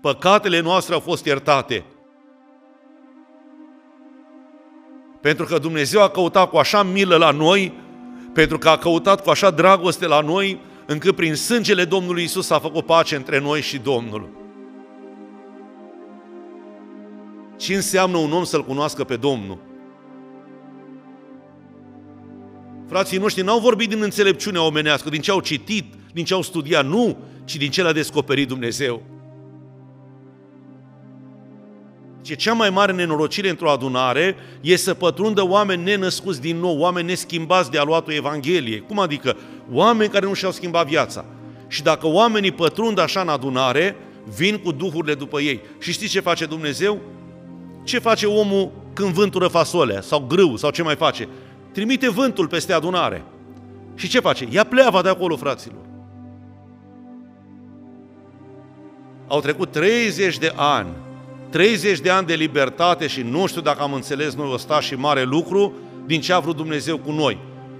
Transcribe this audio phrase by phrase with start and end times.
[0.00, 1.84] Păcatele noastre au fost iertate.
[5.20, 7.72] Pentru că Dumnezeu a căutat cu așa milă la noi,
[8.32, 12.58] pentru că a căutat cu așa dragoste la noi, încât prin sângele Domnului Isus a
[12.58, 14.28] făcut pace între noi și Domnul.
[17.56, 19.58] Ce înseamnă un om să-L cunoască pe Domnul?
[22.88, 26.86] Frații noștri n-au vorbit din înțelepciunea omenească, din ce au citit, din ce au studiat,
[26.86, 29.02] nu, ci din ce l-a descoperit Dumnezeu.
[32.28, 37.06] Ce cea mai mare nenorocire într-o adunare e să pătrundă oameni nenăscuți din nou, oameni
[37.06, 38.80] neschimbați de aluatul Evangheliei.
[38.80, 39.36] Cum adică?
[39.72, 41.24] Oameni care nu și-au schimbat viața.
[41.68, 43.96] Și dacă oamenii pătrund așa în adunare,
[44.36, 45.60] vin cu duhurile după ei.
[45.78, 47.00] Și știți ce face Dumnezeu?
[47.84, 51.28] Ce face omul când vântură fasolea sau grâu sau ce mai face?
[51.72, 53.24] Trimite vântul peste adunare.
[53.94, 54.46] Și ce face?
[54.50, 55.84] Ia pleava de acolo, fraților.
[59.26, 61.06] Au trecut 30 de ani
[61.50, 65.22] 30 de ani de libertate și nu știu dacă am înțeles noi ăsta și mare
[65.22, 65.72] lucru
[66.06, 67.38] din ce a vrut Dumnezeu cu noi.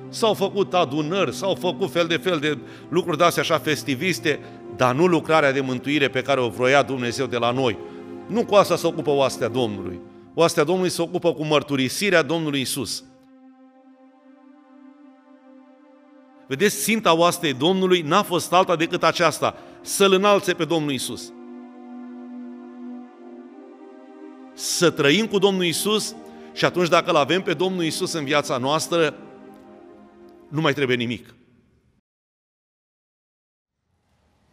[0.09, 2.59] S-au făcut adunări, s-au făcut fel de fel de
[2.89, 4.41] lucruri de-astea așa festiviste,
[4.77, 7.79] dar nu lucrarea de mântuire pe care o vroia Dumnezeu de la noi.
[8.27, 10.01] Nu cu asta se ocupă oastea Domnului.
[10.35, 13.05] Oastea Domnului se ocupă cu mărturisirea Domnului Isus.
[16.47, 21.33] Vedeți, ținta oastei Domnului n-a fost alta decât aceasta, să-L înalțe pe Domnul Isus.
[24.59, 26.15] Să trăim cu Domnul Isus
[26.53, 29.15] și atunci dacă îl avem pe Domnul Isus în viața noastră,
[30.49, 31.35] nu mai trebuie nimic.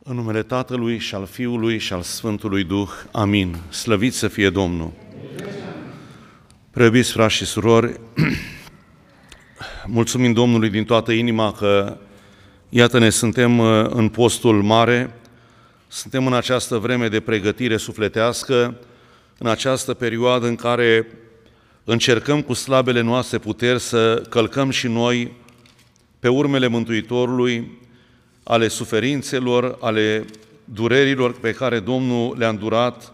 [0.04, 2.90] În numele Tatălui și al Fiului și al Sfântului Duh.
[3.12, 3.58] Amin.
[3.70, 4.92] Slăvit să fie Domnul.
[6.72, 8.00] Preobiți frați și surori,
[9.86, 11.98] mulțumim Domnului din toată inima că,
[12.70, 15.14] iată ne suntem uh, în postul mare,
[15.88, 18.80] suntem în această vreme de pregătire sufletească,
[19.38, 21.08] în această perioadă în care
[21.84, 25.32] încercăm cu slabele noastre puteri să călcăm și noi
[26.20, 27.80] pe urmele Mântuitorului,
[28.44, 30.26] ale suferințelor, ale
[30.64, 33.14] durerilor pe care Domnul le-a îndurat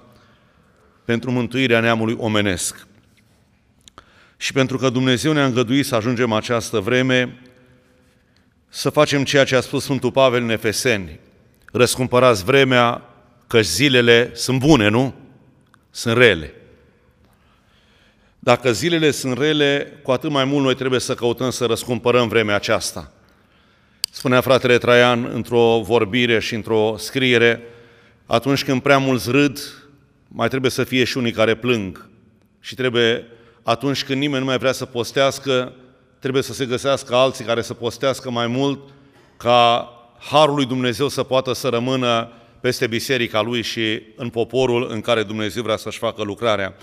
[1.06, 2.88] pentru mântuirea neamului omenesc.
[4.38, 7.40] Și pentru că Dumnezeu ne-a îngăduit să ajungem această vreme,
[8.70, 11.20] să facem ceea ce a spus Sfântul Pavel în Efeseni.
[11.72, 13.02] Răscumpărați vremea,
[13.48, 15.21] că zilele sunt bune, nu?
[15.92, 16.54] Sunt rele.
[18.40, 22.56] Dacă zilele sunt rele, cu atât mai mult noi trebuie să căutăm să răscumpărăm vremea
[22.56, 23.12] aceasta.
[24.12, 27.64] Spunea fratele Traian într-o vorbire și într-o scriere,
[28.26, 29.60] atunci când prea mulți râd,
[30.28, 32.10] mai trebuie să fie și unii care plâng.
[32.60, 33.28] Și trebuie,
[33.64, 35.74] atunci când nimeni nu mai vrea să postească,
[36.20, 38.80] trebuie să se găsească alții care să postească mai mult,
[39.38, 45.02] ca Harul lui Dumnezeu să poată să rămână peste biserica lui și în poporul în
[45.02, 46.76] care Dumnezeu vrea să-și facă lucrarea.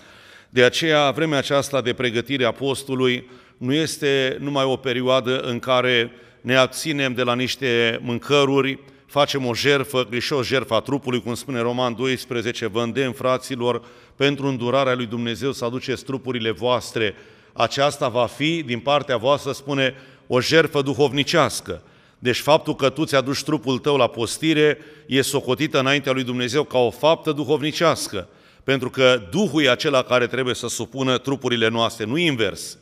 [0.50, 6.10] De aceea, vremea aceasta de pregătire a postului nu este numai o perioadă în care
[6.40, 11.94] ne abținem de la niște mâncăruri, facem o jerfă, Hristos jertfa trupului, cum spune Roman
[11.94, 13.82] 12, vă îndemn, fraților,
[14.16, 17.14] pentru îndurarea lui Dumnezeu să aduceți trupurile voastre.
[17.52, 19.94] Aceasta va fi, din partea voastră, spune,
[20.26, 21.82] o jertfă duhovnicească.
[22.18, 26.78] Deci faptul că tu ți-aduci trupul tău la postire e socotită înaintea lui Dumnezeu ca
[26.78, 28.28] o faptă duhovnicească,
[28.64, 32.78] pentru că Duhul e acela care trebuie să supună trupurile noastre, nu invers.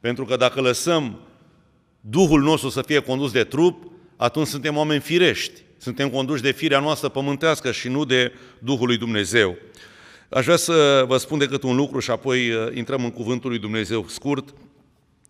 [0.00, 1.20] Pentru că dacă lăsăm
[2.00, 6.80] Duhul nostru să fie condus de trup, atunci suntem oameni firești, suntem conduși de firea
[6.80, 9.56] noastră pământească și nu de Duhul lui Dumnezeu.
[10.28, 13.58] Aș vrea să vă spun decât un lucru și apoi uh, intrăm în cuvântul lui
[13.58, 14.54] Dumnezeu scurt.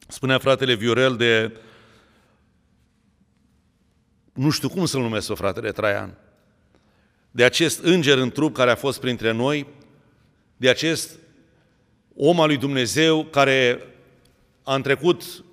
[0.08, 1.52] Spunea fratele Viorel de
[4.34, 6.18] nu știu cum să-l numesc o fratele Traian,
[7.30, 9.66] de acest înger în trup care a fost printre noi,
[10.56, 11.10] de acest
[12.16, 13.82] om al lui Dumnezeu care
[14.62, 15.44] a întrecut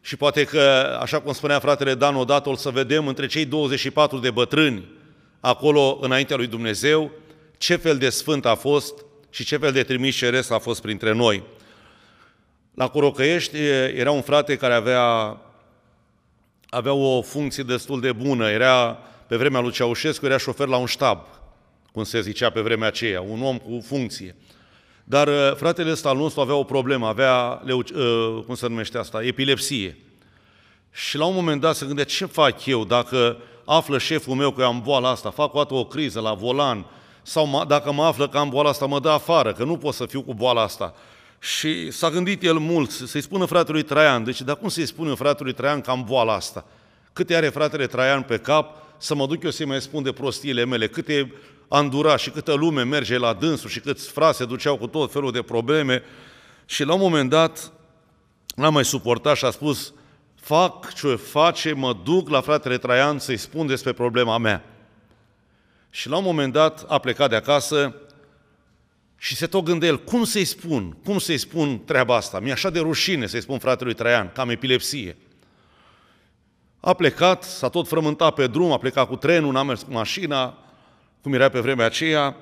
[0.00, 0.60] și poate că,
[1.00, 4.84] așa cum spunea fratele Dan odată, o să vedem între cei 24 de bătrâni
[5.40, 7.10] acolo înaintea lui Dumnezeu,
[7.58, 11.12] ce fel de sfânt a fost și ce fel de trimis ceresc a fost printre
[11.12, 11.42] noi.
[12.74, 13.56] La Corocăiești
[13.94, 15.36] era un frate care avea
[16.70, 18.48] avea o funcție destul de bună.
[18.48, 21.18] Era, pe vremea lui Ceaușescu, era șofer la un ștab,
[21.92, 24.36] cum se zicea pe vremea aceea, un om cu funcție.
[25.04, 28.98] Dar uh, fratele ăsta al nostru avea o problemă, avea, leu, uh, cum se numește
[28.98, 29.98] asta, epilepsie.
[30.92, 34.64] Și la un moment dat se gândea, ce fac eu dacă află șeful meu că
[34.64, 36.86] am boala asta, fac o dată o criză la volan,
[37.22, 40.06] sau dacă mă află că am boala asta, mă dă afară, că nu pot să
[40.06, 40.94] fiu cu boala asta.
[41.42, 44.24] Și s-a gândit el mult să-i spună fratelui Traian.
[44.24, 46.64] Deci, dar cum să-i spună fratelui Traian că am boala asta?
[47.12, 50.64] Câte are fratele Traian pe cap să mă duc eu să-i mai spun de prostiile
[50.64, 51.34] mele, câte
[51.68, 55.42] andura și câtă lume merge la dânsul și câți frase duceau cu tot felul de
[55.42, 56.02] probleme.
[56.64, 57.72] Și la un moment dat
[58.54, 59.92] n-am mai suportat și a spus,
[60.34, 64.64] fac ce face, mă duc la fratele Traian să-i spun despre problema mea.
[65.90, 67.94] Și la un moment dat a plecat de acasă
[69.22, 72.40] și se tot gândea el, cum să-i spun, cum să-i spun treaba asta?
[72.40, 75.16] Mi-e așa de rușine să-i spun fratelui Traian, că am epilepsie.
[76.80, 80.58] A plecat, s-a tot frământat pe drum, a plecat cu trenul, n-a mers cu mașina,
[81.22, 82.36] cum era pe vremea aceea,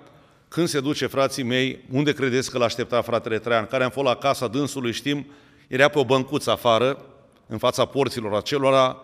[0.48, 3.66] când se duce frații mei, unde credeți că l-aștepta fratele Traian?
[3.66, 5.26] Care am fost la casa dânsului, știm,
[5.68, 7.04] era pe o băncuță afară,
[7.46, 8.96] în fața porților acelora,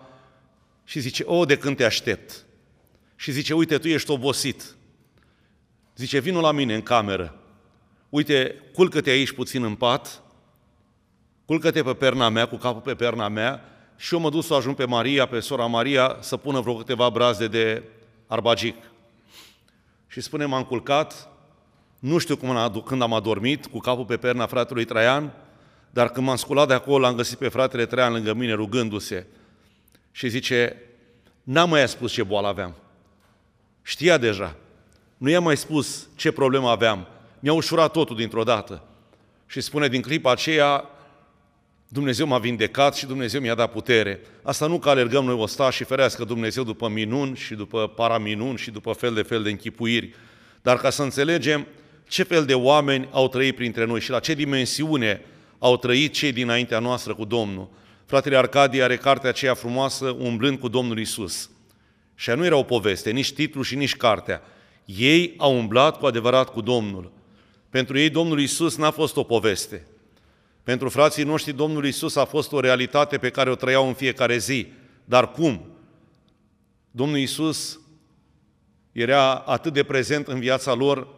[0.84, 2.44] și zice, o, de când te aștept.
[3.16, 4.64] Și zice, uite, tu ești obosit.
[5.96, 7.38] Zice, vină la mine în cameră.
[8.14, 10.22] Uite, culcă-te aici puțin în pat,
[11.44, 13.64] culcă-te pe perna mea, cu capul pe perna mea,
[13.96, 17.10] și eu mă duc să ajung pe Maria, pe sora Maria, să pună vreo câteva
[17.10, 17.82] braze de
[18.26, 18.76] arbagic.
[20.06, 21.28] Și spune, m-am culcat,
[21.98, 25.32] nu știu cum am, când am adormit, cu capul pe perna fratelui Traian,
[25.90, 29.26] dar când m-am sculat de acolo, am găsit pe fratele Traian lângă mine, rugându-se.
[30.10, 30.82] Și zice,
[31.42, 32.74] n-am mai spus ce boală aveam.
[33.82, 34.56] Știa deja.
[35.16, 37.08] Nu i-am mai spus ce problemă aveam.
[37.44, 38.82] Mi-a ușurat totul dintr-o dată.
[39.46, 40.84] Și spune, din clipa aceea,
[41.88, 44.20] Dumnezeu m-a vindecat și Dumnezeu mi-a dat putere.
[44.42, 48.70] Asta nu că alergăm noi osta și ferească Dumnezeu după minuni și după paraminuni și
[48.70, 50.14] după fel de fel de închipuiri,
[50.62, 51.66] dar ca să înțelegem
[52.08, 55.20] ce fel de oameni au trăit printre noi și la ce dimensiune
[55.58, 57.68] au trăit cei dinaintea noastră cu Domnul.
[58.06, 61.50] Fratele Arcadie are cartea aceea frumoasă, umblând cu Domnul Isus.
[62.14, 64.42] Și nu era o poveste, nici titlu și nici cartea.
[64.84, 67.13] Ei au umblat cu adevărat cu Domnul.
[67.74, 69.86] Pentru ei Domnul Isus n-a fost o poveste,
[70.62, 74.38] pentru frații noștri, Domnul Isus a fost o realitate pe care o trăiau în fiecare
[74.38, 74.72] zi.
[75.04, 75.66] Dar cum?
[76.90, 77.80] Domnul Isus
[78.92, 81.08] era atât de prezent în viața lor,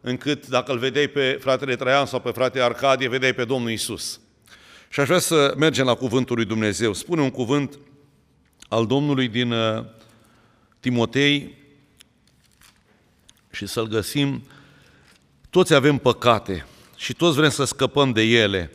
[0.00, 4.20] încât dacă îl vedeai pe fratele Traian sau pe fratele Arcadie, vedeai pe Domnul Isus.
[4.88, 6.92] Și aș vrea să mergem la cuvântul lui Dumnezeu.
[6.92, 7.78] Spune un cuvânt
[8.68, 9.84] al Domnului din uh,
[10.80, 11.54] Timotei
[13.50, 14.42] și să-l găsim.
[15.54, 16.66] Toți avem păcate
[16.96, 18.70] și toți vrem să scăpăm de ele.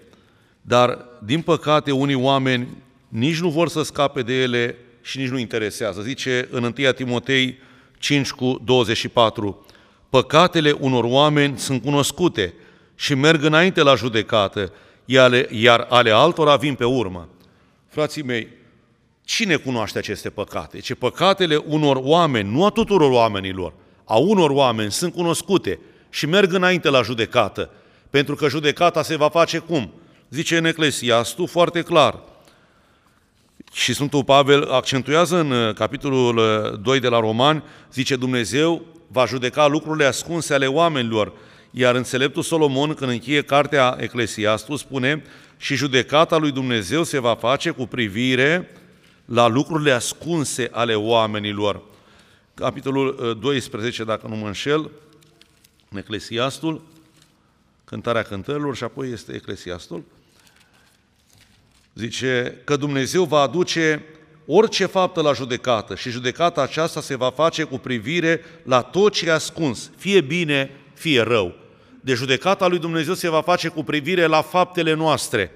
[0.62, 2.68] Dar, din păcate, unii oameni
[3.08, 6.02] nici nu vor să scape de ele și nici nu interesează.
[6.02, 7.58] Zice în 1 Timotei
[7.98, 9.66] 5 cu 24,
[10.10, 12.54] păcatele unor oameni sunt cunoscute
[12.96, 14.74] și merg înainte la judecată,
[15.50, 17.30] iar ale altora vin pe urmă.
[17.88, 18.48] Frații mei,
[19.24, 20.80] cine cunoaște aceste păcate?
[20.80, 23.74] Ce păcatele unor oameni, nu a tuturor oamenilor,
[24.04, 27.70] a unor oameni sunt cunoscute și merg înainte la judecată,
[28.10, 29.94] pentru că judecata se va face cum?
[30.30, 32.20] zice în Eclesiastul foarte clar.
[33.74, 36.36] Și Sfântul Pavel accentuează în uh, capitolul
[36.84, 37.64] 2 uh, de la Romani,
[37.94, 41.34] zice Dumnezeu va judeca lucrurile ascunse ale oamenilor,
[41.72, 45.24] iar înțeleptul Solomon, când încheie cartea Eclesiastul, spune
[45.58, 48.70] și judecata lui Dumnezeu se va face cu privire
[49.26, 51.82] la lucrurile ascunse ale oamenilor.
[52.54, 54.90] Capitolul 12, uh, dacă nu mă înșel,
[55.90, 56.82] în Eclesiastul,
[57.86, 60.04] cântarea cântărilor și apoi este Eclesiastul,
[62.00, 64.06] Zice că Dumnezeu va aduce
[64.46, 69.28] orice faptă la judecată și judecata aceasta se va face cu privire la tot ce
[69.28, 71.56] e ascuns, fie bine, fie rău.
[72.02, 75.52] De judecata lui Dumnezeu se va face cu privire la faptele noastre.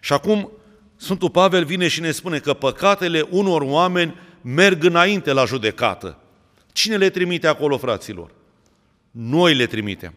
[0.00, 0.50] Și acum
[0.96, 6.18] Sfântul Pavel vine și ne spune că păcatele unor oameni merg înainte la judecată.
[6.72, 8.30] Cine le trimite acolo, fraților?
[9.10, 10.14] Noi le trimitem.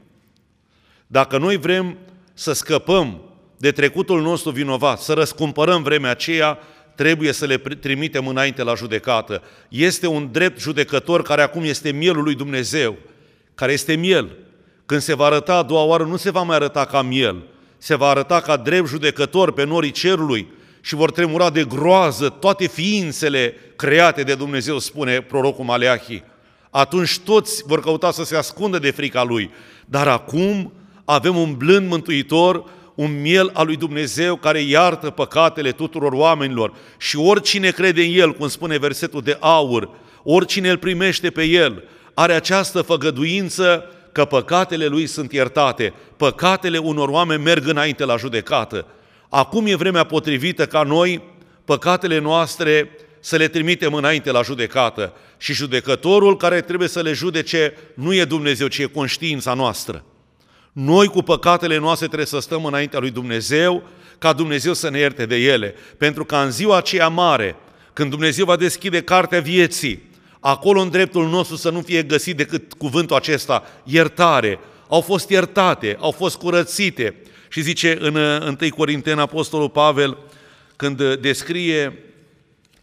[1.08, 1.98] Dacă noi vrem
[2.34, 3.22] să scăpăm
[3.58, 6.60] de trecutul nostru vinovat, să răscumpărăm vremea aceea,
[6.96, 9.42] trebuie să le trimitem înainte la judecată.
[9.70, 12.98] Este un drept judecător care acum este mielul lui Dumnezeu,
[13.56, 14.38] care este miel.
[14.86, 17.44] Când se va arăta a doua oară, nu se va mai arăta ca miel,
[17.78, 20.48] se va arăta ca drept judecător pe norii cerului
[20.82, 26.24] și vor tremura de groază toate ființele create de Dumnezeu, spune prorocul Maleahi.
[26.72, 29.52] Atunci toți vor căuta să se ascundă de frica lui.
[29.86, 30.74] Dar acum
[31.06, 32.64] avem un blând mântuitor
[32.96, 38.34] un miel al lui Dumnezeu care iartă păcatele tuturor oamenilor și oricine crede în El,
[38.34, 39.90] cum spune versetul de aur,
[40.24, 45.94] oricine îl primește pe El, are această făgăduință că păcatele lui sunt iertate.
[46.18, 48.86] Păcatele unor oameni merg înainte la judecată.
[49.30, 51.24] Acum e vremea potrivită ca noi
[51.66, 52.90] păcatele noastre
[53.22, 55.14] să le trimitem înainte la judecată.
[55.38, 60.04] Și judecătorul care trebuie să le judece nu e Dumnezeu, ci e conștiința noastră.
[60.72, 63.84] Noi cu păcatele noastre trebuie să stăm înaintea lui Dumnezeu,
[64.18, 65.76] ca Dumnezeu să ne ierte de ele.
[65.98, 67.56] Pentru că în ziua aceea mare,
[67.94, 70.10] când Dumnezeu va deschide cartea vieții,
[70.40, 74.60] acolo în dreptul nostru să nu fie găsit decât cuvântul acesta, iertare.
[74.88, 77.16] Au fost iertate, au fost curățite.
[77.50, 80.18] Și zice în 1 Corinteni Apostolul Pavel,
[80.76, 82.04] când descrie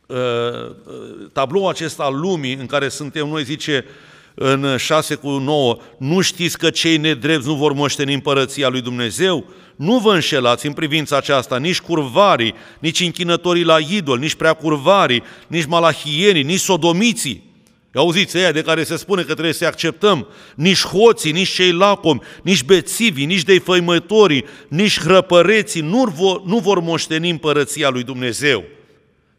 [0.09, 3.85] uh, uh, tabloul acesta al lumii în care suntem noi, zice
[4.35, 9.45] în 6 cu 9, nu știți că cei nedrepți nu vor moșteni împărăția lui Dumnezeu?
[9.77, 15.23] Nu vă înșelați în privința aceasta, nici curvarii, nici închinătorii la idol, nici prea curvarii,
[15.47, 17.47] nici malahienii, nici sodomiții.
[17.95, 22.21] Auziți, ăia de care se spune că trebuie să acceptăm, nici hoții, nici cei lacomi,
[22.43, 28.65] nici bețivii, nici defăimătorii, nici hrăpăreții nu vor, nu vor moșteni împărăția lui Dumnezeu.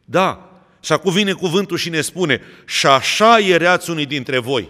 [0.05, 0.48] Da,
[0.79, 4.69] și acum vine cuvântul și ne spune, și așa erați unii dintre voi,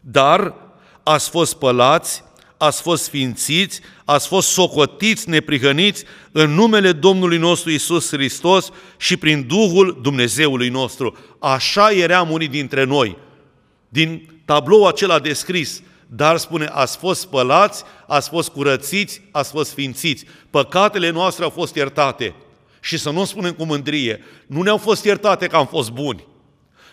[0.00, 0.54] dar
[1.02, 2.24] ați fost spălați,
[2.56, 9.46] ați fost sfințiți, ați fost socotiți, neprihăniți în numele Domnului nostru Isus Hristos și prin
[9.46, 11.16] Duhul Dumnezeului nostru.
[11.38, 13.16] Așa eram unii dintre noi.
[13.88, 20.24] Din tablou acela descris, dar spune, ați fost spălați, ați fost curățiți, ați fost sfințiți.
[20.50, 22.34] Păcatele noastre au fost iertate.
[22.84, 26.26] Și să nu spunem cu mândrie, nu ne-au fost iertate că am fost buni.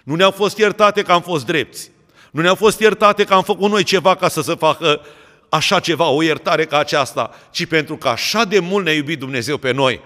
[0.03, 1.91] Nu ne-au fost iertate că am fost drepți.
[2.31, 5.01] Nu ne-au fost iertate că am făcut noi ceva ca să se facă
[5.49, 9.57] așa ceva, o iertare ca aceasta, ci pentru că așa de mult ne-a iubit Dumnezeu
[9.57, 10.01] pe noi.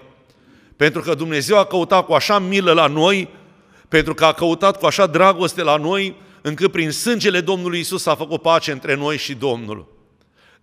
[0.76, 3.28] Pentru că Dumnezeu a căutat cu așa milă la noi,
[3.88, 8.14] pentru că a căutat cu așa dragoste la noi, încât prin sângele Domnului Isus a
[8.14, 9.95] făcut pace între noi și Domnul.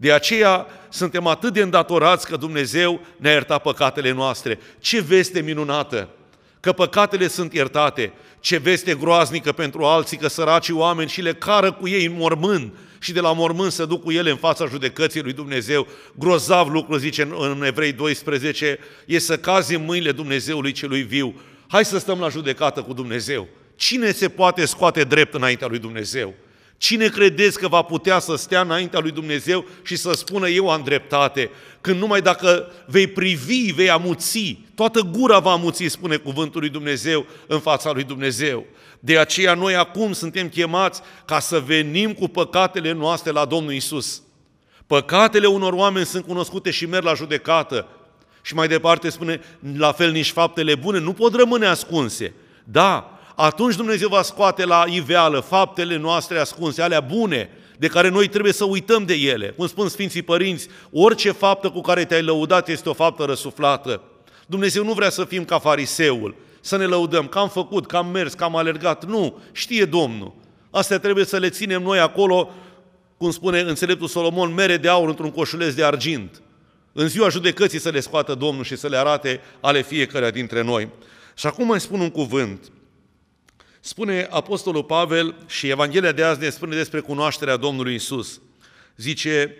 [0.03, 4.59] De aceea suntem atât de îndatorați că Dumnezeu ne-a iertat păcatele noastre.
[4.79, 6.09] Ce veste minunată!
[6.59, 8.13] Că păcatele sunt iertate.
[8.39, 12.73] Ce veste groaznică pentru alții că săracii oameni și le cară cu ei în mormânt
[12.99, 15.87] și de la mormânt să duc cu ele în fața judecății lui Dumnezeu.
[16.15, 21.41] Grozav lucru, zice în Evrei 12, e să cazi în mâinile Dumnezeului celui viu.
[21.67, 23.47] Hai să stăm la judecată cu Dumnezeu.
[23.75, 26.33] Cine se poate scoate drept înaintea lui Dumnezeu?
[26.83, 30.83] Cine credeți că va putea să stea înaintea lui Dumnezeu și să spună eu am
[30.83, 31.49] dreptate?
[31.81, 37.25] Când numai dacă vei privi, vei amuți, toată gura va amuți, spune cuvântul lui Dumnezeu
[37.47, 38.65] în fața lui Dumnezeu.
[38.99, 44.21] De aceea noi acum suntem chemați ca să venim cu păcatele noastre la Domnul Isus.
[44.87, 47.87] Păcatele unor oameni sunt cunoscute și merg la judecată.
[48.41, 49.41] Și mai departe spune,
[49.77, 52.33] la fel nici faptele bune nu pot rămâne ascunse.
[52.63, 58.27] Da, atunci Dumnezeu va scoate la iveală faptele noastre ascunse, alea bune, de care noi
[58.27, 59.47] trebuie să uităm de ele.
[59.47, 64.01] Cum spun Sfinții Părinți, orice faptă cu care te-ai lăudat este o faptă răsuflată.
[64.45, 68.07] Dumnezeu nu vrea să fim ca fariseul, să ne lăudăm că am făcut, că am
[68.07, 69.05] mers, că am alergat.
[69.05, 70.33] Nu, știe Domnul.
[70.71, 72.49] Astea trebuie să le ținem noi acolo,
[73.17, 76.41] cum spune înțeleptul Solomon, mere de aur într-un coșuleț de argint.
[76.93, 80.89] În ziua judecății să le scoată Domnul și să le arate ale fiecăruia dintre noi.
[81.35, 82.71] Și acum mai spun un cuvânt.
[83.85, 88.41] Spune Apostolul Pavel și Evanghelia de azi ne spune despre cunoașterea Domnului Isus.
[88.97, 89.55] Zice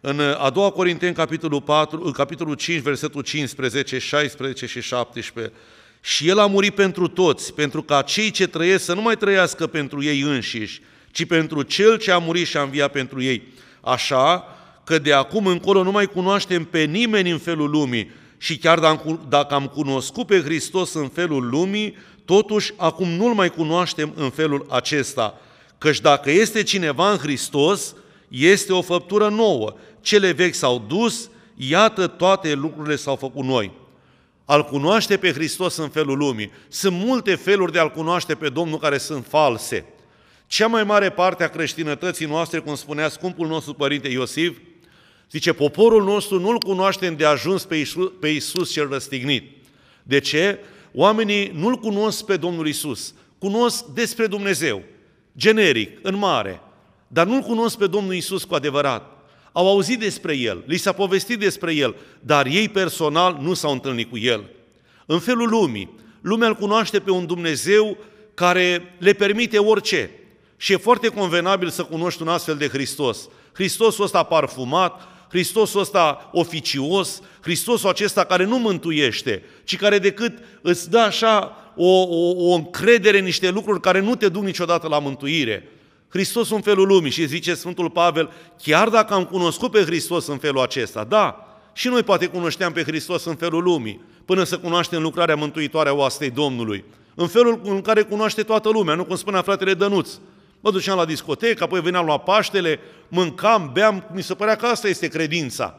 [0.00, 5.52] în a doua Corinteni, capitolul, 4, capitolul 5, versetul 15, 16 și 17,
[6.00, 9.66] și El a murit pentru toți, pentru ca cei ce trăiesc să nu mai trăiască
[9.66, 13.42] pentru ei înșiși, ci pentru Cel ce a murit și a înviat pentru ei.
[13.80, 14.44] Așa
[14.84, 18.78] că de acum încolo nu mai cunoaștem pe nimeni în felul lumii și chiar
[19.28, 24.66] dacă am cunoscut pe Hristos în felul lumii, totuși acum nu-L mai cunoaștem în felul
[24.70, 25.40] acesta.
[25.78, 27.94] Căci dacă este cineva în Hristos,
[28.28, 29.74] este o făptură nouă.
[30.00, 33.80] Cele vechi s-au dus, iată toate lucrurile s-au făcut noi
[34.44, 36.50] al cunoaște pe Hristos în felul lumii.
[36.68, 39.84] Sunt multe feluri de a-L cunoaște pe Domnul care sunt false.
[40.46, 44.56] Cea mai mare parte a creștinătății noastre, cum spunea scumpul nostru părinte Iosif,
[45.30, 49.50] zice, poporul nostru nu-L cunoaște de ajuns pe Iisus, pe Iisus cel răstignit.
[50.02, 50.58] De ce?
[50.94, 54.82] Oamenii nu-L cunosc pe Domnul Iisus, cunosc despre Dumnezeu,
[55.36, 56.60] generic, în mare,
[57.08, 59.12] dar nu-L cunosc pe Domnul Iisus cu adevărat
[59.52, 64.10] au auzit despre el, li s-a povestit despre el, dar ei personal nu s-au întâlnit
[64.10, 64.44] cu el.
[65.06, 67.96] În felul lumii, lumea îl cunoaște pe un Dumnezeu
[68.34, 70.10] care le permite orice.
[70.56, 73.28] Și e foarte convenabil să cunoști un astfel de Hristos.
[73.52, 80.90] Hristosul ăsta parfumat, Hristosul ăsta oficios, Hristosul acesta care nu mântuiește, ci care decât îți
[80.90, 84.98] dă așa o, o, o încredere în niște lucruri care nu te duc niciodată la
[84.98, 85.68] mântuire.
[86.08, 88.30] Hristos în felul lumii și zice Sfântul Pavel,
[88.62, 92.82] chiar dacă am cunoscut pe Hristos în felul acesta, da, și noi poate cunoșteam pe
[92.82, 96.84] Hristos în felul lumii, până să cunoaștem lucrarea mântuitoare a oastei Domnului,
[97.14, 100.10] în felul în care cunoaște toată lumea, nu cum spunea fratele Dănuț.
[100.64, 104.88] Mă duceam la discotecă, apoi veneam la Paștele, mâncam, beam, mi se părea că asta
[104.88, 105.74] este credința.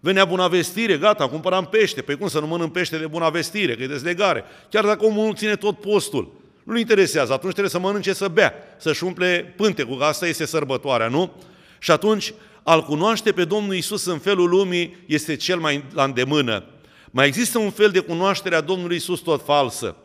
[0.00, 2.02] Venea bună vestire, gata, cumpăram pește.
[2.02, 4.44] Păi cum să nu mănânc pește de bună vestire, că e dezlegare.
[4.70, 6.32] Chiar dacă omul nu ține tot postul.
[6.64, 7.32] Nu-l interesează.
[7.32, 11.32] Atunci trebuie să mănânce, să bea, să-și umple pântecul, că asta este sărbătoarea, nu?
[11.78, 16.64] Și atunci, al cunoaște pe Domnul Isus în felul lumii este cel mai la îndemână.
[17.10, 19.96] Mai există un fel de cunoaștere a Domnului Isus tot falsă.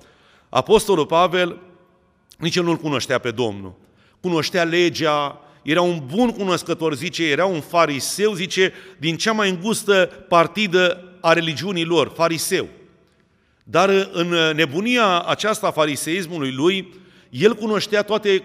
[0.50, 1.58] Apostolul Pavel
[2.38, 3.74] nici el nu-L cunoștea pe Domnul.
[4.22, 10.26] Cunoștea legea, era un bun cunoscător, zice, era un fariseu, zice, din cea mai îngustă
[10.28, 12.68] partidă a religiunii lor, fariseu.
[13.64, 16.94] Dar în nebunia aceasta a fariseismului lui,
[17.30, 18.44] el cunoștea toate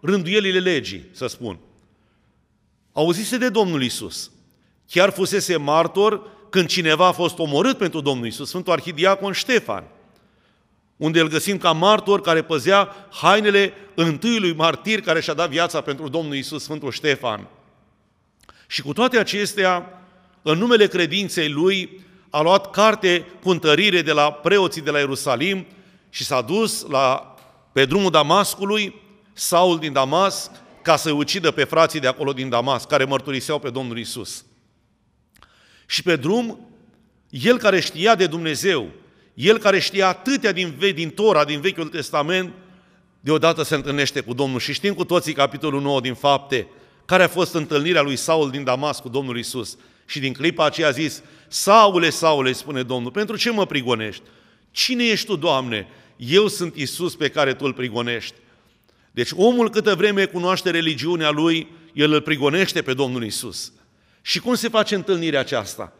[0.00, 1.58] rânduielile legii, să spun.
[2.92, 4.30] Auzise de Domnul Isus.
[4.90, 9.84] Chiar fusese martor când cineva a fost omorât pentru Domnul Isus, Sfântul Arhidiacon Ștefan,
[10.96, 16.08] unde îl găsim ca martor care păzea hainele întâiului martir care și-a dat viața pentru
[16.08, 17.48] Domnul Isus, Sfântul Ștefan.
[18.66, 20.02] Și cu toate acestea,
[20.42, 22.00] în numele credinței lui,
[22.30, 25.66] a luat carte cu întărire de la preoții de la Ierusalim
[26.10, 27.34] și s-a dus la,
[27.72, 29.00] pe drumul Damascului,
[29.32, 30.50] Saul din Damasc,
[30.82, 34.44] ca să ucidă pe frații de acolo din Damasc, care mărturiseau pe Domnul Isus.
[35.86, 36.68] Și pe drum,
[37.30, 38.88] el care știa de Dumnezeu,
[39.36, 42.52] el care știa atâtea din, din Tora, din Vechiul Testament,
[43.20, 44.60] deodată se întâlnește cu Domnul.
[44.60, 46.66] Și știm cu toții capitolul 9 din fapte,
[47.04, 49.78] care a fost întâlnirea lui Saul din Damasc cu Domnul Isus.
[50.06, 54.22] Și din clipa aceea a zis, Saule, Saule, spune Domnul, pentru ce mă prigonești?
[54.70, 55.88] Cine ești tu, Doamne?
[56.16, 58.34] Eu sunt Isus pe care tu îl prigonești.
[59.10, 63.72] Deci omul câtă vreme cunoaște religiunea lui, el îl prigonește pe Domnul Isus.
[64.22, 65.92] Și cum se face întâlnirea aceasta?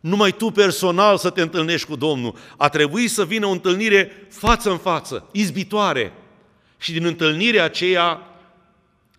[0.00, 2.34] Numai tu personal să te întâlnești cu Domnul.
[2.56, 6.12] A trebuit să vină o întâlnire față în față, izbitoare.
[6.78, 8.22] Și din întâlnirea aceea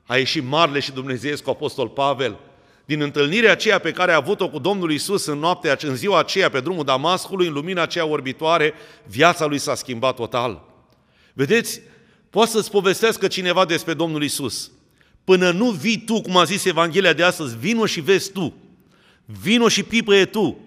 [0.06, 2.40] a ieșit Marle și Dumnezeu cu Apostol Pavel.
[2.86, 6.50] Din întâlnirea aceea pe care a avut-o cu Domnul Isus în noaptea, în ziua aceea
[6.50, 8.74] pe drumul Damascului, în lumina aceea orbitoare,
[9.08, 10.64] viața lui s-a schimbat total.
[11.34, 11.82] Vedeți,
[12.30, 14.72] poate să-ți povestească cineva despre Domnul Isus.
[15.24, 18.54] Până nu vii tu, cum a zis Evanghelia de astăzi, vino și vezi tu.
[19.26, 20.58] Vino și pipăie tu.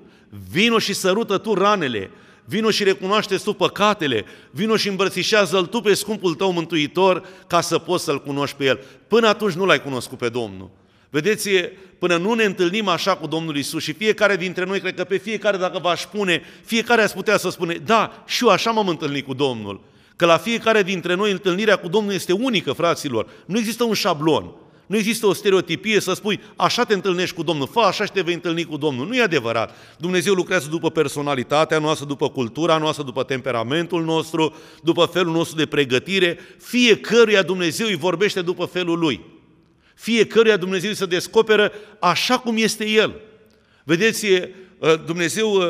[0.50, 2.10] Vino și sărută tu ranele.
[2.44, 4.24] Vino și recunoaște tu păcatele.
[4.50, 8.80] Vino și îmbrățișează-L tu pe scumpul tău mântuitor ca să poți să-L cunoști pe El.
[9.08, 10.70] Până atunci nu L-ai cunoscut pe Domnul.
[11.10, 11.48] Vedeți,
[11.98, 15.16] până nu ne întâlnim așa cu Domnul Isus și fiecare dintre noi, cred că pe
[15.16, 19.26] fiecare dacă v-aș spune, fiecare ați putea să spune, da, și eu așa m-am întâlnit
[19.26, 19.80] cu Domnul.
[20.16, 23.28] Că la fiecare dintre noi întâlnirea cu Domnul este unică, fraților.
[23.46, 24.52] Nu există un șablon.
[24.92, 28.20] Nu există o stereotipie să spui, așa te întâlnești cu Domnul, fă așa și te
[28.20, 29.06] vei întâlni cu Domnul.
[29.06, 29.76] Nu e adevărat.
[29.98, 35.66] Dumnezeu lucrează după personalitatea noastră, după cultura noastră, după temperamentul nostru, după felul nostru de
[35.66, 36.38] pregătire.
[36.58, 39.20] Fiecăruia Dumnezeu îi vorbește după felul lui.
[39.94, 43.20] Fiecăruia Dumnezeu să descoperă așa cum este El.
[43.84, 44.26] Vedeți,
[45.06, 45.62] Dumnezeu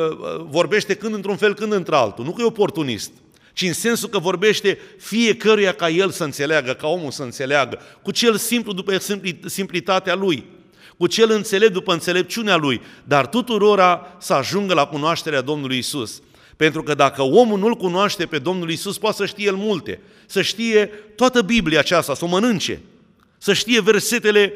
[0.49, 2.25] vorbește când într-un fel, când într-altul.
[2.25, 3.11] Nu că e oportunist
[3.53, 8.11] ci în sensul că vorbește fiecăruia ca el să înțeleagă, ca omul să înțeleagă, cu
[8.11, 8.97] cel simplu după
[9.45, 10.45] simplitatea lui,
[10.97, 16.21] cu cel înțelept după înțelepciunea lui, dar tuturora să ajungă la cunoașterea Domnului Isus.
[16.57, 20.41] Pentru că dacă omul nu-L cunoaște pe Domnul Isus, poate să știe el multe, să
[20.41, 20.85] știe
[21.15, 22.81] toată Biblia aceasta, să o mănânce,
[23.37, 24.53] să știe versetele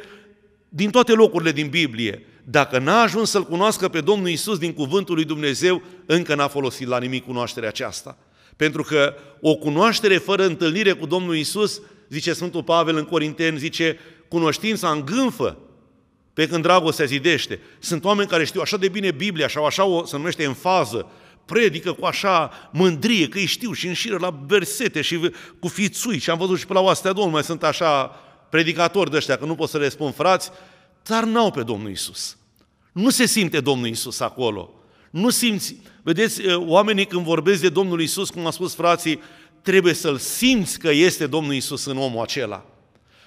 [0.70, 2.26] din toate locurile din Biblie.
[2.44, 6.88] Dacă n-a ajuns să-L cunoască pe Domnul Isus din cuvântul lui Dumnezeu, încă n-a folosit
[6.88, 8.18] la nimic cunoașterea aceasta.
[8.58, 14.00] Pentru că o cunoaștere fără întâlnire cu Domnul Isus, zice Sfântul Pavel în Corinteni, zice,
[14.28, 15.58] cunoștința îngânfă
[16.34, 17.60] pe când dragostea zidește.
[17.80, 21.12] Sunt oameni care știu așa de bine Biblia, sau așa o, se numește în fază,
[21.46, 26.30] predică cu așa mândrie, că îi știu și înșiră la versete și cu fițui și
[26.30, 28.04] am văzut și pe la oastea Domnului, mai sunt așa
[28.50, 30.52] predicatori de ăștia, că nu pot să le spun frați,
[31.04, 32.38] dar n-au pe Domnul Isus.
[32.92, 34.74] Nu se simte Domnul Isus acolo.
[35.10, 39.22] Nu simți, vedeți, oamenii când vorbesc de Domnul Isus, cum a spus frații,
[39.62, 42.66] trebuie să-L simți că este Domnul Isus în omul acela.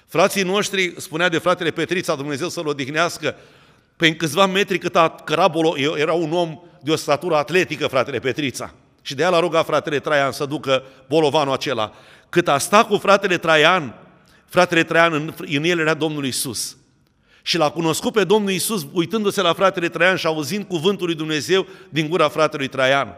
[0.07, 3.35] Frații noștri, spunea de fratele Petrița, Dumnezeu să-l odihnească,
[3.95, 8.73] pe câțiva metri cât a Carabolo, era un om de o statură atletică, fratele Petrița.
[9.01, 11.93] Și de aia l-a rugat fratele Traian să ducă bolovanul acela.
[12.29, 13.95] Cât a stat cu fratele Traian,
[14.45, 16.77] fratele Traian în, în el era Domnul Isus.
[17.41, 21.65] Și l-a cunoscut pe Domnul Isus uitându-se la fratele Traian și auzind cuvântul lui Dumnezeu
[21.89, 23.15] din gura fratelui Traian.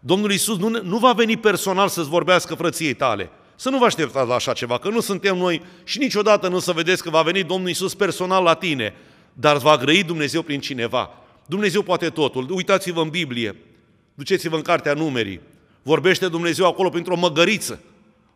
[0.00, 3.30] Domnul Isus nu, nu va veni personal să-ți vorbească frăției tale.
[3.56, 6.72] Să nu vă așteptați la așa ceva, că nu suntem noi și niciodată nu să
[6.72, 8.94] vedeți că va veni Domnul Isus personal la tine,
[9.32, 11.10] dar va grăi Dumnezeu prin cineva.
[11.46, 12.46] Dumnezeu poate totul.
[12.50, 13.56] Uitați-vă în Biblie,
[14.14, 15.40] duceți-vă în cartea numerii.
[15.82, 17.80] Vorbește Dumnezeu acolo printr-o măgăriță.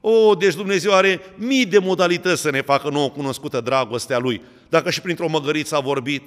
[0.01, 4.43] O, deci Dumnezeu are mii de modalități să ne facă nouă cunoscută dragostea Lui,
[4.75, 6.27] dacă și printr-o măgăriță a vorbit.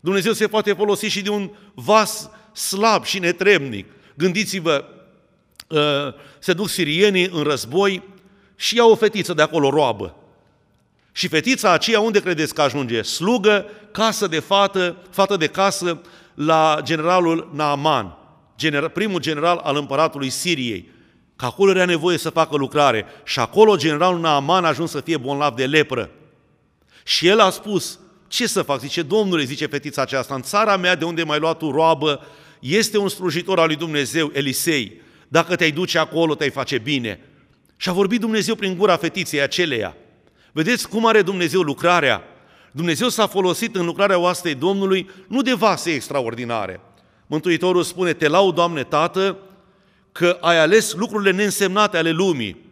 [0.00, 3.86] Dumnezeu se poate folosi și de un vas slab și netremnic.
[4.14, 4.84] Gândiți-vă,
[5.68, 5.78] uh,
[6.38, 8.02] se duc sirienii în război
[8.56, 10.16] și ia o fetiță de acolo, roabă.
[11.12, 13.02] Și fetița aceea unde credeți că ajunge?
[13.02, 16.00] Slugă, casă de fată, fată de casă
[16.34, 18.16] la generalul Naaman,
[18.58, 20.88] general, primul general al împăratului Siriei,
[21.36, 23.06] că acolo era nevoie să facă lucrare.
[23.24, 26.10] Și acolo generalul Naaman a ajuns să fie bolnav de lepră.
[27.08, 28.80] Și el a spus, ce să fac?
[28.80, 32.20] Zice, domnule, zice fetița aceasta, în țara mea de unde mai luat tu roabă,
[32.60, 35.00] este un slujitor al lui Dumnezeu, Elisei.
[35.28, 37.20] Dacă te-ai duce acolo, te-ai face bine.
[37.76, 39.96] Și a vorbit Dumnezeu prin gura fetiței aceleia.
[40.52, 42.22] Vedeți cum are Dumnezeu lucrarea?
[42.70, 46.80] Dumnezeu s-a folosit în lucrarea oastei Domnului nu de vase extraordinare.
[47.26, 49.38] Mântuitorul spune, te lau, Doamne Tată,
[50.12, 52.67] că ai ales lucrurile neînsemnate ale lumii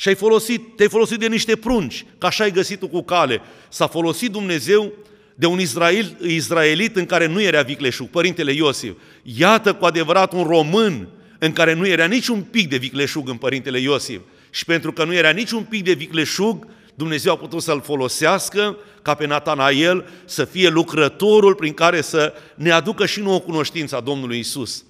[0.00, 3.40] și ai folosit, te-ai folosit de niște prunci, că așa ai găsit cu cale.
[3.68, 4.92] S-a folosit Dumnezeu
[5.34, 8.92] de un Israel, izraelit în care nu era vicleșug, părintele Iosif.
[9.22, 11.08] Iată cu adevărat un român
[11.38, 14.20] în care nu era niciun pic de vicleșug în părintele Iosif.
[14.50, 19.14] Și pentru că nu era niciun pic de vicleșug, Dumnezeu a putut să-l folosească ca
[19.14, 24.84] pe Natanael să fie lucrătorul prin care să ne aducă și nouă cunoștința Domnului Isus.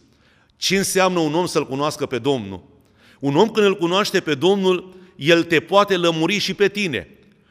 [0.57, 2.77] Ce înseamnă un om să-L cunoască pe Domnul?
[3.19, 7.09] Un om când îl cunoaște pe Domnul, el te poate lămuri și pe tine.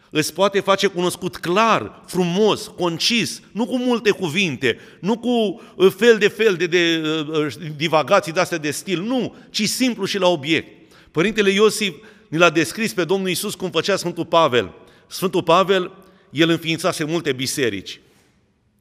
[0.09, 6.17] Îți poate face cunoscut clar, frumos, concis, nu cu multe cuvinte, nu cu uh, fel
[6.17, 10.17] de fel de, de uh, uh, divagații de astea de stil, nu, ci simplu și
[10.17, 10.67] la obiect.
[11.11, 11.95] Părintele Iosif
[12.27, 14.73] ni l-a descris pe Domnul Isus cum făcea Sfântul Pavel.
[15.07, 15.91] Sfântul Pavel,
[16.29, 17.99] el înființase multe biserici.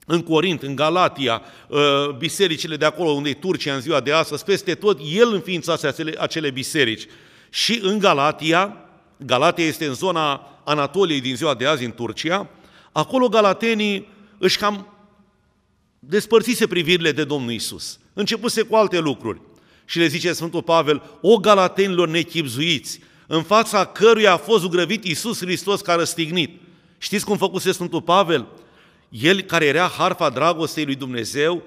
[0.08, 1.42] În Corint, în Galatia,
[2.18, 6.14] bisericile de acolo unde e Turcia în ziua de astăzi, peste tot, el înființase acele,
[6.18, 7.06] acele biserici.
[7.50, 8.76] Și în Galatia,
[9.16, 12.48] Galatia este în zona Anatoliei din ziua de azi, în Turcia,
[12.92, 14.92] acolo galatenii își cam
[15.98, 17.98] despărțise privirile de Domnul Isus.
[18.12, 19.40] Începuse cu alte lucruri.
[19.84, 25.38] Și le zice Sfântul Pavel, o galatenilor nechipzuiți, în fața căruia a fost zugrăvit Isus
[25.38, 26.60] Hristos ca răstignit.
[26.98, 28.46] Știți cum făcuse Sfântul Pavel?
[29.08, 31.62] El care era harfa dragostei lui Dumnezeu,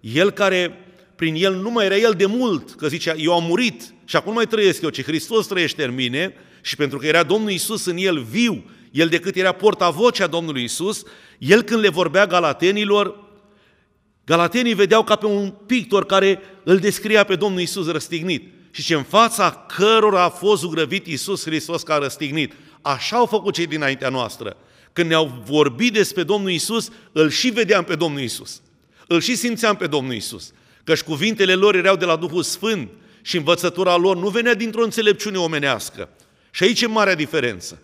[0.00, 3.94] el care prin el nu mai era el de mult, că zicea, eu am murit
[4.04, 7.22] și acum nu mai trăiesc eu, ci Hristos trăiește în mine și pentru că era
[7.22, 11.02] Domnul Isus în el viu, el decât era portavocea Domnului Isus,
[11.38, 13.30] el când le vorbea galatenilor,
[14.24, 18.94] galatenii vedeau ca pe un pictor care îl descria pe Domnul Isus răstignit și ce
[18.94, 22.52] în fața cărora a fost zugrăvit Isus Hristos ca răstignit.
[22.82, 24.56] Așa au făcut cei dinaintea noastră.
[24.92, 28.60] Când ne-au vorbit despre Domnul Isus, îl și vedeam pe Domnul Isus.
[29.06, 30.52] Îl și simțeam pe Domnul Isus.
[30.84, 32.88] Căci cuvintele lor erau de la Duhul Sfânt
[33.22, 36.08] și învățătura lor nu venea dintr-o înțelepciune omenească.
[36.50, 37.82] Și aici e marea diferență.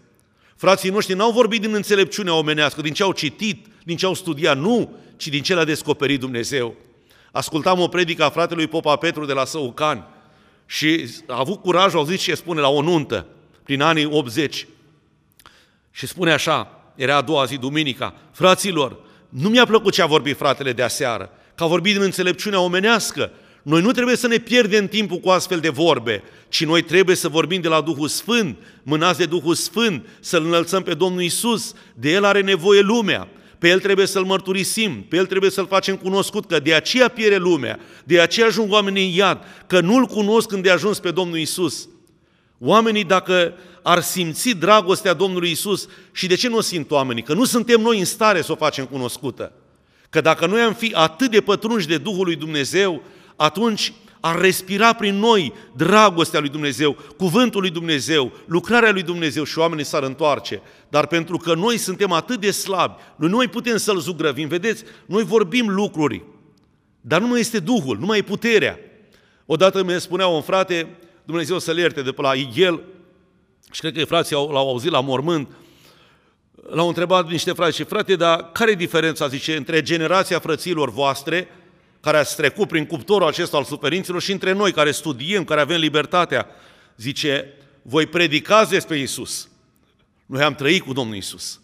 [0.56, 4.58] Frații noștri n-au vorbit din înțelepciunea omenească, din ce au citit, din ce au studiat,
[4.58, 6.76] nu, ci din ce le-a descoperit Dumnezeu.
[7.32, 10.04] Ascultam o predică a fratelui Popa Petru de la Săucani
[10.66, 13.26] și a avut curajul, au zis ce spune, la o nuntă,
[13.62, 14.66] prin anii 80.
[15.90, 20.36] Și spune așa, era a doua zi, duminica, fraților, nu mi-a plăcut ce a vorbit
[20.36, 23.30] fratele de aseară, că a vorbit din înțelepciunea omenească.
[23.62, 27.28] Noi nu trebuie să ne pierdem timpul cu astfel de vorbe, ci noi trebuie să
[27.28, 31.74] vorbim de la Duhul Sfânt, mânați de Duhul Sfânt, să-L înălțăm pe Domnul Isus.
[31.94, 33.28] De El are nevoie lumea.
[33.58, 37.36] Pe El trebuie să-L mărturisim, pe El trebuie să-L facem cunoscut, că de aceea piere
[37.36, 41.38] lumea, de aceea ajung oamenii în iad, că nu-L cunosc când de ajuns pe Domnul
[41.38, 41.88] Isus.
[42.58, 47.22] Oamenii, dacă ar simți dragostea Domnului Isus, și de ce nu o simt oamenii?
[47.22, 49.52] Că nu suntem noi în stare să o facem cunoscută.
[50.10, 53.02] Că dacă noi am fi atât de pătrunși de Duhul lui Dumnezeu,
[53.36, 59.58] atunci ar respira prin noi dragostea lui Dumnezeu, cuvântul lui Dumnezeu, lucrarea lui Dumnezeu și
[59.58, 60.62] oamenii s-ar întoarce.
[60.88, 64.48] Dar pentru că noi suntem atât de slabi, noi nu mai putem să-L zugrăvim.
[64.48, 66.24] Vedeți, noi vorbim lucruri,
[67.00, 68.78] dar nu mai este Duhul, nu mai e puterea.
[69.46, 70.96] Odată mi spunea un frate,
[71.28, 72.82] Dumnezeu să-l ierte de pe la Ighel,
[73.72, 75.48] și cred că frații l-au auzit la mormânt,
[76.70, 81.48] l-au întrebat niște frați și frate, dar care e diferența, zice, între generația frăților voastre,
[82.00, 85.78] care ați trecut prin cuptorul acesta al suferinților și între noi care studiem, care avem
[85.78, 86.46] libertatea,
[86.96, 89.48] zice, voi predicați despre Isus.
[90.26, 91.60] Noi am trăit cu Domnul Isus.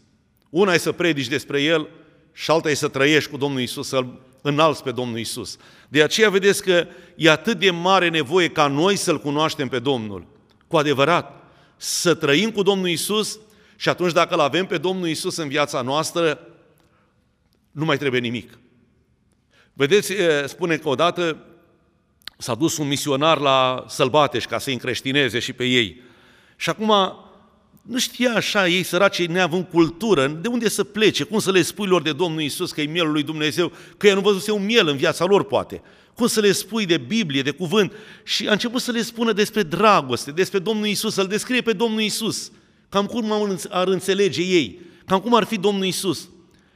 [0.50, 1.88] Una e să predici despre El
[2.32, 5.56] și alta e să trăiești cu Domnul Isus, să-L înalți pe Domnul Isus.
[5.88, 10.26] De aceea vedeți că e atât de mare nevoie ca noi să-L cunoaștem pe Domnul.
[10.66, 11.42] Cu adevărat,
[11.76, 13.38] să trăim cu Domnul Isus
[13.76, 16.48] și atunci dacă îl avem pe Domnul Isus în viața noastră,
[17.70, 18.58] nu mai trebuie nimic.
[19.72, 20.12] Vedeți,
[20.46, 21.36] spune că odată
[22.38, 26.00] s-a dus un misionar la Sălbateș ca să-i încreștineze și pe ei.
[26.56, 26.92] Și acum
[27.84, 31.86] nu știa așa ei săraci neavând cultură, de unde să plece, cum să le spui
[31.86, 34.88] lor de Domnul Isus că e mielul lui Dumnezeu, că ea nu văzuse un miel
[34.88, 35.82] în viața lor poate.
[36.14, 37.92] Cum să le spui de Biblie, de cuvânt.
[38.22, 42.00] Și a început să le spună despre dragoste, despre Domnul Isus, să-L descrie pe Domnul
[42.00, 42.52] Isus.
[42.88, 43.32] Cam cum
[43.70, 46.28] ar înțelege ei, cam cum ar fi Domnul Isus.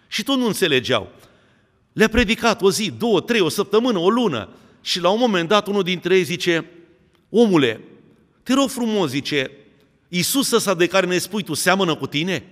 [0.09, 1.12] Și tot nu înțelegeau.
[1.92, 4.49] Le-a predicat o zi, două, trei, o săptămână, o lună.
[4.81, 6.71] Și la un moment dat unul dintre ei zice,
[7.31, 7.81] omule,
[8.42, 9.51] te rog frumos, zice,
[10.09, 12.47] Iisus ăsta de care ne spui tu seamănă cu tine?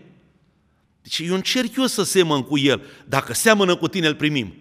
[1.02, 2.82] Deci eu încerc eu să semăn cu El.
[3.04, 4.54] Dacă seamănă cu tine, îl primim.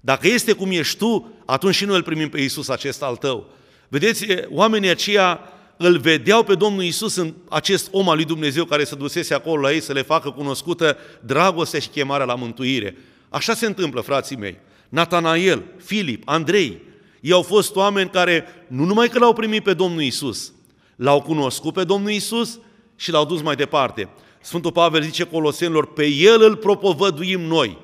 [0.00, 3.50] Dacă este cum ești tu, atunci și noi îl primim pe Iisus acesta al tău.
[3.88, 5.40] Vedeți, oamenii aceia
[5.76, 9.60] îl vedeau pe Domnul Iisus în acest om al lui Dumnezeu care se dusese acolo
[9.60, 12.96] la ei să le facă cunoscută dragostea și chemarea la mântuire.
[13.28, 14.56] Așa se întâmplă, frații mei.
[14.88, 16.82] Natanael, Filip, Andrei,
[17.20, 20.52] ei au fost oameni care nu numai că l-au primit pe Domnul Isus,
[20.98, 22.58] l-au cunoscut pe Domnul Isus
[22.96, 24.08] și l-au dus mai departe.
[24.40, 27.78] Sfântul Pavel zice colosenilor, pe El îl propovăduim noi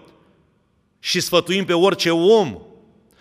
[0.99, 2.59] și sfătuim pe orice om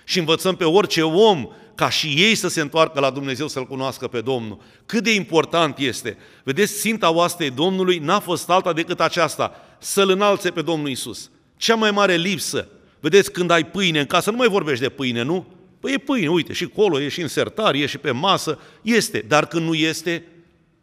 [0.04, 4.08] și învățăm pe orice om ca și ei să se întoarcă la Dumnezeu să-L cunoască
[4.08, 4.60] pe Domnul.
[4.86, 6.18] Cât de important este.
[6.44, 11.30] Vedeți, Sfinta oastei Domnului n-a fost alta decât aceasta, să-L înalțe pe Domnul Isus.
[11.58, 12.68] Cea mai mare lipsă.
[13.00, 15.46] Vedeți, când ai pâine în casă, nu mai vorbești de pâine, nu?
[15.84, 19.26] Păi e pâine, uite, și colo, e și în sertar, e și pe masă, este.
[19.28, 20.26] Dar când nu este,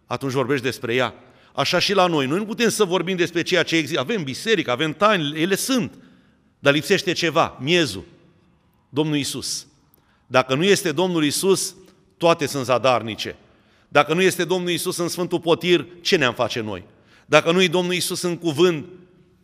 [0.07, 1.15] atunci vorbești despre ea.
[1.55, 2.27] Așa și la noi.
[2.27, 4.01] Noi nu putem să vorbim despre ceea ce există.
[4.01, 5.95] Avem biserică, avem taini, ele sunt.
[6.59, 8.05] Dar lipsește ceva, miezul.
[8.89, 9.67] Domnul Isus.
[10.27, 11.75] Dacă nu este Domnul Isus,
[12.17, 13.37] toate sunt zadarnice.
[13.89, 16.85] Dacă nu este Domnul Isus în Sfântul Potir, ce ne-am face noi?
[17.27, 18.87] Dacă nu e Domnul Isus în cuvânt,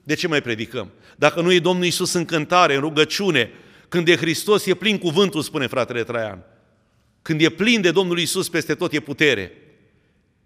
[0.03, 0.90] de ce mai predicăm?
[1.16, 3.51] Dacă nu e Domnul Isus în cântare, în rugăciune,
[3.88, 6.44] când de Hristos e plin cuvântul, spune fratele Traian.
[7.22, 9.53] Când e plin de Domnul Isus, peste tot e putere.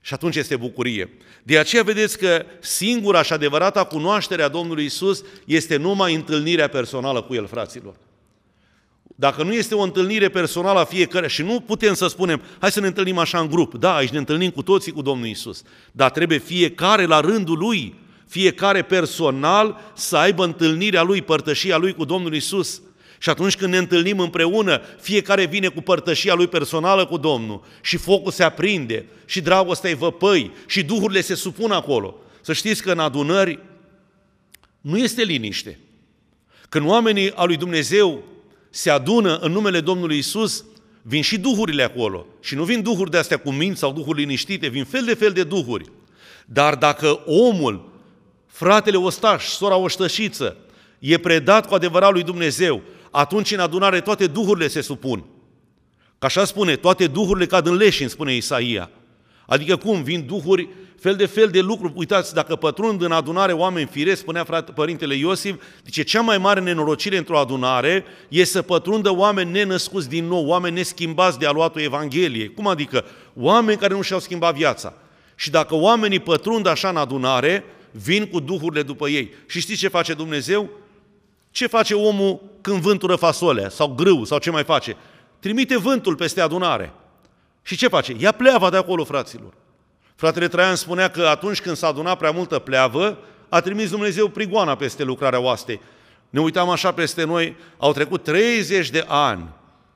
[0.00, 1.11] Și atunci este bucurie.
[1.42, 7.22] De aceea vedeți că singura și adevărata cunoaștere a Domnului Isus este numai întâlnirea personală
[7.22, 7.94] cu El, fraților.
[9.16, 12.81] Dacă nu este o întâlnire personală a fiecare, și nu putem să spunem, hai să
[12.81, 16.11] ne întâlnim așa în grup, da, aici ne întâlnim cu toții cu Domnul Isus, dar
[16.11, 17.94] trebuie fiecare la rândul lui,
[18.29, 22.83] fiecare personal să aibă întâlnirea lui, părtășia lui cu Domnul Isus.
[23.22, 27.96] Și atunci când ne întâlnim împreună, fiecare vine cu părtășia lui personală cu Domnul și
[27.96, 32.14] focul se aprinde și dragostea e văpăi și duhurile se supun acolo.
[32.40, 33.59] Să știți că în adunări
[34.80, 35.78] nu este liniște.
[36.68, 38.22] Când oamenii al lui Dumnezeu
[38.70, 40.64] se adună în numele Domnului Isus,
[41.02, 42.26] vin și duhurile acolo.
[42.40, 45.33] Și nu vin duhuri de astea cu minți sau duhuri liniștite, vin fel de fel
[45.33, 45.85] de duhuri.
[46.46, 47.92] Dar dacă omul,
[48.46, 50.56] fratele ostaș, sora oștășiță,
[50.98, 55.25] e predat cu adevărat lui Dumnezeu, atunci în adunare toate duhurile se supun.
[56.18, 58.90] Ca așa spune, toate duhurile cad în leșin, spune Isaia.
[59.46, 60.03] Adică cum?
[60.03, 60.68] Vin duhuri,
[60.99, 61.92] fel de fel de lucruri.
[61.96, 66.61] Uitați, dacă pătrund în adunare oameni firesc, spunea frate, părintele Iosif, zice, cea mai mare
[66.61, 72.55] nenorocire într-o adunare e să pătrundă oameni nenăscuți din nou, oameni neschimbați de aluatul Evangheliei.
[72.55, 73.05] Cum adică?
[73.35, 74.94] Oameni care nu și-au schimbat viața.
[75.35, 79.31] Și dacă oamenii pătrund așa în adunare, vin cu duhurile după ei.
[79.46, 80.70] Și știți ce face Dumnezeu?
[81.51, 84.97] Ce face omul când vântură fasolea sau grâu sau ce mai face?
[85.39, 86.93] Trimite vântul peste adunare.
[87.63, 88.15] Și ce face?
[88.19, 89.53] Ia pleava de acolo, fraților.
[90.17, 94.75] Fratele Traian spunea că atunci când s-a adunat prea multă pleavă, a trimis Dumnezeu prigoana
[94.75, 95.81] peste lucrarea oastei.
[96.31, 99.49] Ne uitam așa peste noi, au trecut 30 de ani,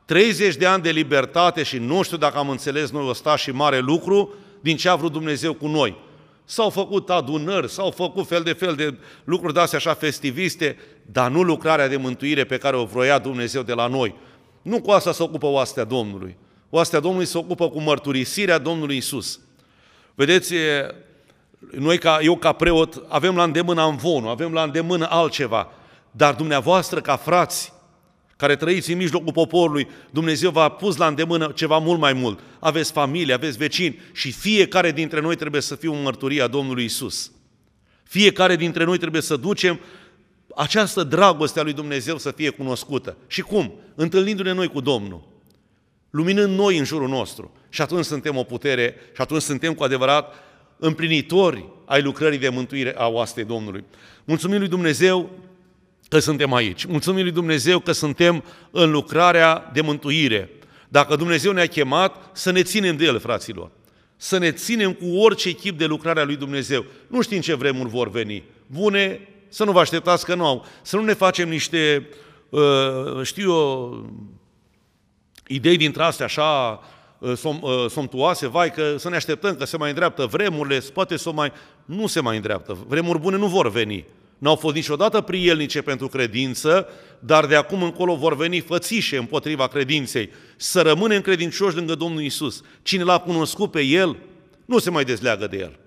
[0.04, 3.78] 30 de ani de libertate și nu știu dacă am înțeles noi ăsta și mare
[3.78, 5.96] lucru din ce a vrut Dumnezeu cu noi.
[6.44, 10.76] S-au făcut adunări, s-au făcut fel de fel de lucruri de astea așa festiviste,
[11.12, 14.14] dar nu lucrarea de mântuire pe care o vroia Dumnezeu de la noi.
[14.62, 16.36] Nu cu asta se ocupă oastea Domnului.
[16.70, 19.40] Oastea Domnului se ocupă cu mărturisirea Domnului Isus.
[20.14, 20.54] Vedeți,
[21.70, 25.72] noi ca, eu ca preot avem la îndemână amvonul, avem la îndemână altceva,
[26.10, 27.72] dar dumneavoastră ca frați
[28.36, 32.38] care trăiți în mijlocul poporului, Dumnezeu v-a pus la îndemână ceva mult mai mult.
[32.58, 36.84] Aveți familie, aveți vecini și fiecare dintre noi trebuie să fie o mărturie a Domnului
[36.84, 37.30] Isus.
[38.02, 39.80] Fiecare dintre noi trebuie să ducem
[40.56, 43.16] această dragoste a lui Dumnezeu să fie cunoscută.
[43.26, 43.72] Și cum?
[43.94, 45.28] Întâlnindu-ne noi cu Domnul.
[46.10, 47.52] Luminând noi în jurul nostru.
[47.68, 50.34] Și atunci suntem o putere și atunci suntem cu adevărat
[50.78, 53.84] împlinitori ai lucrării de mântuire a oastei Domnului.
[54.24, 55.30] Mulțumim lui Dumnezeu
[56.14, 56.84] că suntem aici.
[56.84, 60.50] Mulțumim lui Dumnezeu că suntem în lucrarea de mântuire.
[60.88, 63.70] Dacă Dumnezeu ne-a chemat, să ne ținem de El, fraților.
[64.16, 66.84] Să ne ținem cu orice echip de lucrare a lui Dumnezeu.
[67.06, 68.42] Nu știm ce vremuri vor veni.
[68.66, 70.66] Bune, să nu vă așteptați că nu au.
[70.82, 72.08] Să nu ne facem niște,
[72.48, 74.06] uh, știu eu,
[75.46, 76.80] idei dintre astea așa
[77.34, 81.32] som, uh, somtuoase, vai că să ne așteptăm că se mai îndreaptă vremurile, poate să
[81.32, 81.52] mai...
[81.84, 82.78] Nu se mai îndreaptă.
[82.86, 84.04] Vremuri bune nu vor veni.
[84.38, 90.30] N-au fost niciodată prielnice pentru credință, dar de acum încolo vor veni fățișe împotriva credinței.
[90.56, 92.62] Să rămânem credincioși lângă Domnul Isus.
[92.82, 94.16] Cine l-a cunoscut pe El,
[94.64, 95.78] nu se mai dezleagă de El.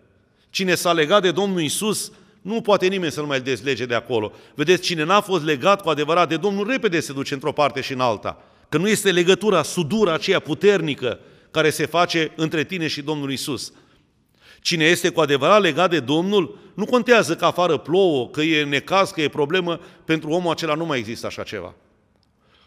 [0.50, 4.32] Cine s-a legat de Domnul Isus, nu poate nimeni să-l mai dezlege de acolo.
[4.56, 7.94] Vedeți, cine n-a fost legat cu adevărat de Domnul, repede se duce într-o parte și
[7.94, 8.44] în alta.
[8.70, 11.20] Că nu este legătura, sudura aceea puternică
[11.52, 13.74] care se face între tine și Domnul Isus.
[14.62, 19.10] Cine este cu adevărat legat de Domnul, nu contează că afară plouă, că e necaz,
[19.10, 21.74] că e problemă, pentru omul acela nu mai există așa ceva.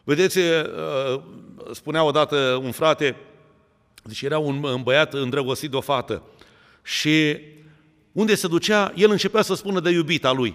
[0.05, 0.39] Vedeți,
[1.73, 3.17] spunea odată un frate,
[4.03, 6.23] deci era un băiat îndrăgostit de o fată
[6.83, 7.39] și
[8.13, 10.55] unde se ducea, el începea să spună de iubita lui.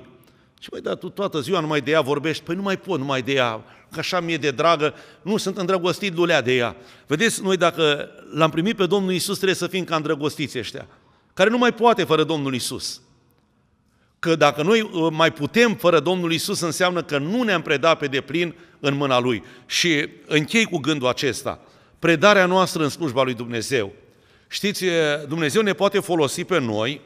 [0.59, 3.21] Și mai da, tu toată ziua numai de ea vorbești, păi nu mai pot numai
[3.21, 6.75] de ea, că așa mi-e de dragă, nu sunt îndrăgostit lulea de ea.
[7.07, 10.87] Vedeți, noi dacă l-am primit pe Domnul Isus, trebuie să fim ca îndrăgostiți ăștia,
[11.35, 13.01] care nu mai poate fără Domnul Isus.
[14.19, 18.07] Că dacă noi uh, mai putem fără Domnul Isus, înseamnă că nu ne-am predat pe
[18.07, 19.43] deplin în mâna Lui.
[19.65, 21.59] Și închei cu gândul acesta.
[21.99, 23.93] Predarea noastră în slujba lui Dumnezeu.
[24.47, 24.85] Știți,
[25.27, 27.01] Dumnezeu ne poate folosi pe noi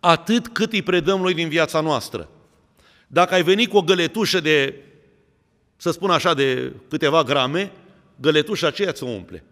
[0.00, 2.28] atât cât îi predăm noi din viața noastră.
[3.06, 4.74] Dacă ai venit cu o găletușă de,
[5.76, 7.72] să spun așa, de câteva grame,
[8.20, 9.44] găletușa aceea ți-o umple.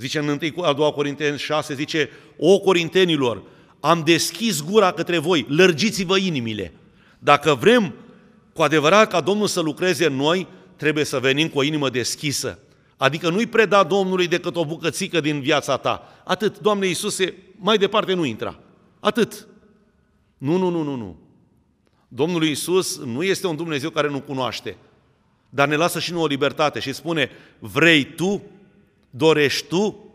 [0.00, 3.42] Zice în 1 a 2 Corinteni 6, zice, O Corintenilor,
[3.80, 6.72] am deschis gura către voi, lărgiți-vă inimile.
[7.18, 7.94] Dacă vrem
[8.52, 12.58] cu adevărat ca Domnul să lucreze în noi, trebuie să venim cu o inimă deschisă.
[12.96, 16.22] Adică nu-i preda Domnului decât o bucățică din viața ta.
[16.24, 18.58] Atât, Doamne Iisuse, mai departe nu intra.
[19.00, 19.46] Atât.
[20.38, 21.16] Nu, nu, nu, nu, nu.
[22.08, 24.76] Domnul Iisus nu este un Dumnezeu care nu cunoaște,
[25.50, 28.42] dar ne lasă și nouă libertate și spune, vrei tu,
[29.10, 30.14] dorești tu,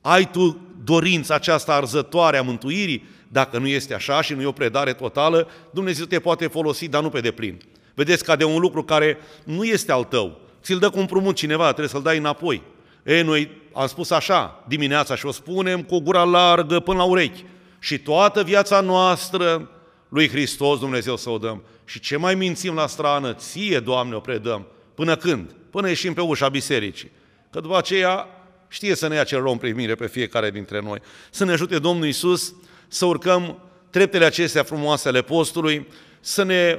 [0.00, 4.52] ai tu dorința aceasta arzătoare a mântuirii, dacă nu este așa și nu e o
[4.52, 7.60] predare totală, Dumnezeu te poate folosi, dar nu pe deplin.
[7.94, 11.64] Vedeți ca de un lucru care nu este al tău, ți-l dă cu împrumut cineva,
[11.64, 12.62] trebuie să-l dai înapoi.
[13.02, 17.44] E, noi am spus așa dimineața și o spunem cu gura largă până la urechi.
[17.78, 19.70] Și toată viața noastră
[20.08, 21.62] lui Hristos Dumnezeu să o dăm.
[21.84, 24.66] Și ce mai mințim la strană, ție, Doamne, o predăm.
[24.94, 25.54] Până când?
[25.70, 27.10] Până ieșim pe ușa bisericii.
[27.50, 28.28] Că după aceea
[28.68, 30.98] știe să ne ia cel om primire pe fiecare dintre noi.
[31.30, 32.54] Să ne ajute Domnul Isus
[32.88, 35.86] să urcăm treptele acestea frumoase ale postului,
[36.20, 36.78] să ne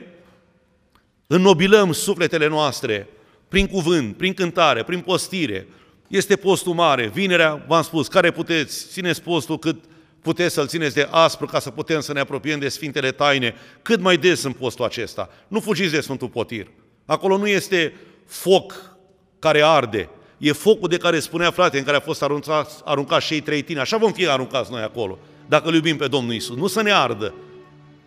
[1.27, 3.07] înnobilăm sufletele noastre
[3.47, 5.67] prin cuvânt, prin cântare, prin postire.
[6.07, 9.83] Este postul mare, vinerea, v-am spus, care puteți, țineți postul cât
[10.21, 13.99] puteți să-l țineți de aspru ca să putem să ne apropiem de Sfintele Taine cât
[13.99, 15.29] mai des în postul acesta.
[15.47, 16.67] Nu fugiți de Sfântul Potir.
[17.05, 17.93] Acolo nu este
[18.25, 18.95] foc
[19.39, 20.09] care arde,
[20.41, 23.61] e focul de care spunea frate, în care a fost aruncat, aruncat și ei trei
[23.61, 23.79] tine.
[23.79, 26.55] Așa vom fi aruncați noi acolo, dacă îl iubim pe Domnul Isus.
[26.55, 27.33] Nu să ne ardă,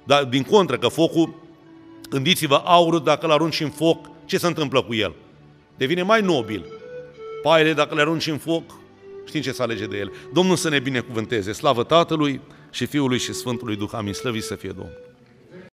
[0.04, 1.34] dar din contră că focul,
[2.10, 5.14] gândiți-vă, aurul, dacă îl arunci în foc, ce se întâmplă cu el?
[5.76, 6.64] Devine mai nobil.
[7.42, 8.62] Paiele, dacă le arunci în foc,
[9.26, 10.12] Știm ce să alege de el.
[10.32, 11.52] Domnul să ne binecuvânteze.
[11.52, 13.90] Slavă Tatălui și Fiului și Sfântului Duh.
[13.92, 14.12] Amin.
[14.12, 15.03] Slăvit să fie Domnul.